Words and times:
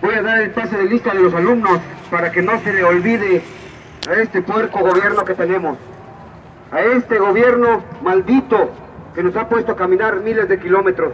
Voy 0.00 0.14
a 0.14 0.22
dar 0.22 0.42
el 0.42 0.50
pase 0.50 0.76
de 0.76 0.84
lista 0.84 1.12
de 1.12 1.20
los 1.20 1.34
alumnos 1.34 1.80
para 2.10 2.30
que 2.30 2.40
no 2.40 2.60
se 2.60 2.72
le 2.72 2.84
olvide 2.84 3.42
a 4.08 4.14
este 4.14 4.42
puerco 4.42 4.78
gobierno 4.80 5.24
que 5.24 5.34
tenemos. 5.34 5.76
A 6.70 6.80
este 6.80 7.18
gobierno 7.18 7.82
maldito 8.02 8.70
que 9.14 9.22
nos 9.22 9.34
ha 9.36 9.48
puesto 9.48 9.72
a 9.72 9.76
caminar 9.76 10.20
miles 10.20 10.48
de 10.48 10.58
kilómetros, 10.60 11.12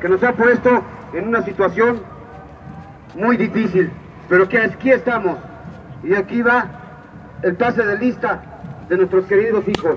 que 0.00 0.08
nos 0.08 0.22
ha 0.22 0.32
puesto 0.32 0.82
en 1.12 1.28
una 1.28 1.42
situación 1.42 2.00
muy 3.14 3.36
difícil, 3.36 3.90
pero 4.28 4.48
que 4.48 4.58
aquí 4.58 4.90
estamos. 4.90 5.36
Y 6.02 6.14
aquí 6.14 6.40
va 6.40 6.66
el 7.42 7.56
pase 7.56 7.84
de 7.84 7.98
lista 7.98 8.40
de 8.88 8.96
nuestros 8.96 9.26
queridos 9.26 9.64
hijos. 9.68 9.96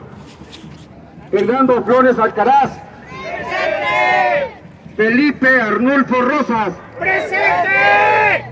Fernando 1.31 1.81
Flores 1.83 2.19
Alcaraz. 2.19 2.77
Felipe 4.97 5.61
Arnulfo 5.61 6.21
Rosas. 6.21 6.73
¡Presente! 6.99 8.45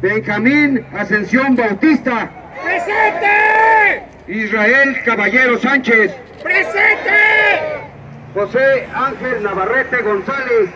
Benjamín 0.00 0.86
Ascensión 0.96 1.56
Bautista. 1.56 2.30
¡Presente! 2.62 4.02
Israel 4.28 4.96
Caballero 5.04 5.58
Sánchez. 5.58 6.14
¡Presente! 6.42 7.82
José 8.34 8.88
Ángel 8.94 9.42
Navarrete 9.42 10.02
González. 10.02 10.70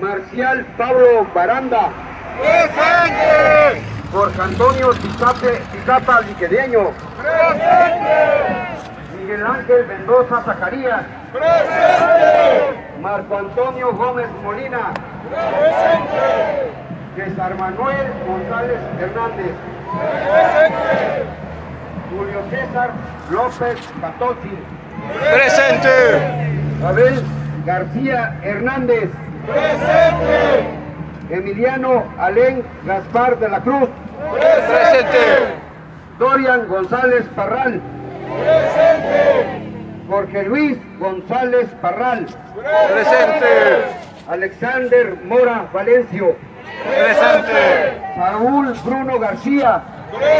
Marcial 0.00 0.66
Pablo 0.76 1.26
Baranda. 1.34 1.90
¡Presente! 2.38 3.82
Jorge 4.12 4.42
Antonio 4.42 4.90
Tizapa 4.92 6.20
Liquedeño. 6.22 6.90
Miguel 9.20 9.46
Ángel 9.46 9.86
Mendoza 9.86 10.42
Zacarías. 10.44 11.04
Marco 13.00 13.34
Antonio 13.38 13.92
Gómez 13.94 14.28
Molina. 14.42 14.92
César 17.16 17.54
Manuel 17.56 18.12
González 18.26 18.78
Hernández. 19.00 19.52
Julio 22.10 22.42
César 22.50 22.90
López 23.30 23.78
Patossi. 24.00 24.58
¡Presente! 25.32 25.88
Abel 26.84 27.22
García 27.64 28.38
Hernández. 28.42 29.10
Emiliano 31.30 32.04
Alén 32.18 32.62
Gaspar 32.84 33.38
de 33.38 33.48
la 33.48 33.60
Cruz. 33.60 33.88
¡Presente! 34.32 35.54
Dorian 36.18 36.68
González 36.68 37.24
Parral. 37.34 37.80
Jorge 40.10 40.42
Luis 40.42 40.76
González 40.98 41.68
Parral. 41.80 42.26
¡Presente! 42.92 43.46
Alexander 44.28 45.14
Mora 45.24 45.68
Valencio. 45.72 46.36
¡Presente! 46.84 48.02
Saúl 48.16 48.74
Bruno 48.84 49.20
García. 49.20 49.82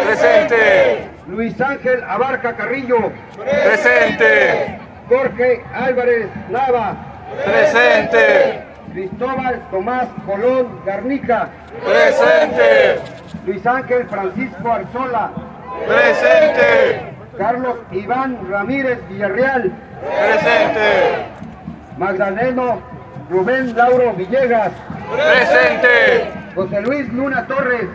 ¡Presente! 0.06 1.08
Luis 1.28 1.60
Ángel 1.60 2.02
Abarca 2.02 2.56
Carrillo. 2.56 3.12
¡Presente! 3.36 4.80
Jorge 5.08 5.62
Álvarez 5.72 6.26
Nava. 6.48 6.96
¡Presente! 7.44 8.64
Cristóbal 8.92 9.62
Tomás 9.70 10.08
Colón 10.26 10.80
Garnica. 10.84 11.48
¡Presente! 11.84 12.98
Luis 13.46 13.64
Ángel 13.64 14.08
Francisco 14.08 14.72
Arzola. 14.72 15.30
¡Presente! 15.86 17.09
Carlos 17.40 17.78
Iván 17.90 18.38
Ramírez 18.50 18.98
Villarreal. 19.08 19.72
¡Presente! 20.02 21.24
Magdaleno 21.96 22.82
Rubén 23.30 23.74
Lauro 23.74 24.12
Villegas. 24.12 24.70
¡Presente! 25.10 26.30
José 26.54 26.82
Luis 26.82 27.10
Luna 27.14 27.46
Torres. 27.46 27.86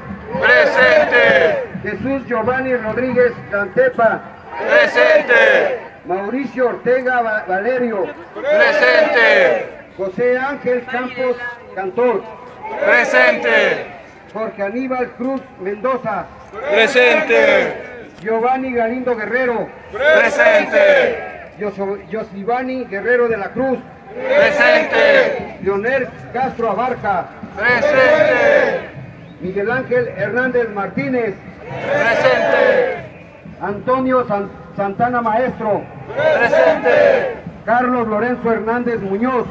¡Presente! 0.42 1.64
Jesús 1.84 2.26
Giovanni 2.28 2.76
Rodríguez 2.76 3.34
Cantepa. 3.52 4.20
¡Presente! 4.68 5.80
Mauricio 6.06 6.70
Ortega 6.70 7.22
Va- 7.22 7.46
Valerio. 7.48 8.04
¡Presente! 8.34 9.68
José 9.96 10.40
Ángel 10.40 10.84
Campos 10.92 11.36
Cantor. 11.76 12.24
¡Presente! 12.84 13.86
Jorge 14.34 14.64
Aníbal 14.64 15.12
Cruz 15.12 15.42
Mendoza. 15.62 16.26
¡Presente! 16.72 17.95
Giovanni 18.22 18.74
Galindo 18.74 19.16
Guerrero. 19.16 19.68
¡Presente! 19.92 21.52
Yosivani 22.10 22.86
Guerrero 22.86 23.28
de 23.28 23.38
la 23.38 23.50
Cruz. 23.50 23.80
¡Presente! 24.14 25.58
Leonel 25.62 26.08
Castro 26.34 26.72
Abarca. 26.72 27.26
¡Presente! 27.58 28.90
Miguel 29.42 29.70
Ángel 29.72 30.08
Hernández 30.18 30.70
Martínez. 30.70 31.36
¡Presente! 31.62 33.06
Antonio 33.62 34.26
San- 34.28 34.50
Santana 34.76 35.22
Maestro. 35.22 35.82
¡Presente! 36.16 37.36
Carlos 37.66 38.08
Lorenzo 38.08 38.52
Hernández 38.52 39.00
Muñoz. 39.02 39.46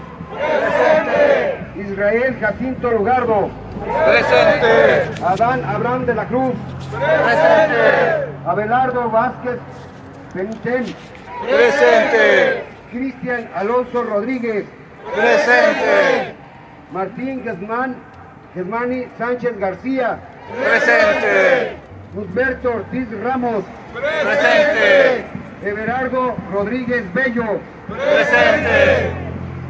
Israel 1.76 2.36
Jacinto 2.40 2.90
Lugardo. 2.90 3.50
¡Presente! 4.06 5.22
Adán 5.24 5.64
Abraham 5.64 6.06
de 6.06 6.14
la 6.14 6.24
Cruz. 6.26 6.54
¡Presente! 6.90 8.33
Abelardo 8.46 9.10
Vázquez 9.10 9.58
Peniten. 10.32 10.84
¡Presente! 11.44 12.64
Cristian 12.90 13.48
Alonso 13.54 14.02
Rodríguez. 14.02 14.64
¡Presente! 15.14 16.34
Martín 16.92 17.42
Guzmán, 17.44 17.96
Germani 18.54 19.06
Sánchez 19.18 19.58
García. 19.58 20.18
¡Presente! 20.62 21.76
Gusberto 22.14 22.70
Ortiz 22.72 23.08
Ramos. 23.22 23.64
¡Presente! 23.92 25.24
Everardo 25.62 26.36
Rodríguez 26.52 27.04
Bello. 27.14 27.60
¡Presente! 27.88 29.10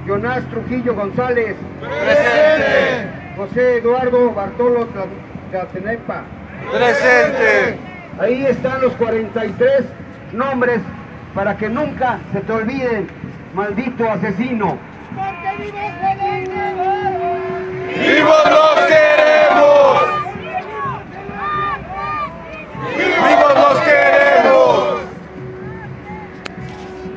Jonás 0.07 0.45
Trujillo 0.51 0.95
González. 0.95 1.57
¡Presente! 1.81 3.09
José 3.37 3.79
Eduardo 3.79 4.31
Bartolo 4.33 4.87
Tla- 4.89 5.07
Tlatenepa. 5.51 6.23
¡Presente! 6.73 7.79
Ahí 8.21 8.47
están 8.47 8.81
los 8.81 8.93
43 8.95 9.85
nombres 10.33 10.81
para 11.35 11.57
que 11.57 11.69
nunca 11.69 12.19
se 12.33 12.41
te 12.41 12.53
olviden, 12.53 13.09
maldito 13.55 14.09
asesino. 14.09 14.79